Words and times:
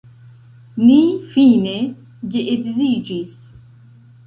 Ni 0.87 0.95
fine 1.35 1.75
geedziĝis. 2.39 3.39